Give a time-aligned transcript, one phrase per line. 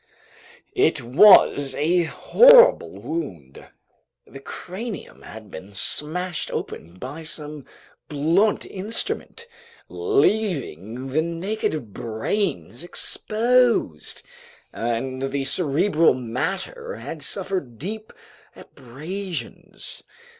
[0.73, 3.67] It was a horrible wound.
[4.25, 7.67] The cranium had been smashed open by some
[8.09, 9.45] blunt instrument,
[9.89, 14.23] leaving the naked brains exposed,
[14.73, 18.11] and the cerebral matter had suffered deep
[18.55, 20.01] abrasions.